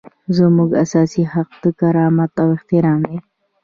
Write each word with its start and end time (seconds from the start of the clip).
زموږ 0.37 0.69
اساسي 0.83 1.23
حق 1.33 1.49
د 1.63 1.65
کرامت 1.79 2.31
او 2.41 2.47
احترام 2.57 2.99
دی. 3.09 3.17